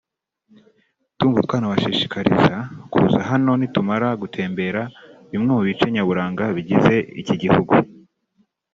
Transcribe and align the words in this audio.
ndumva 1.15 1.39
tuzabashishikariza 1.49 2.55
kuza 2.91 3.19
hano 3.29 3.51
nitumara 3.55 4.07
gutembera 4.21 4.81
bimwe 5.31 5.51
mu 5.57 5.61
bice 5.67 5.85
nyaburanga 5.93 6.43
bigize 6.55 6.95
iki 7.21 7.35
gihugu 7.41 7.73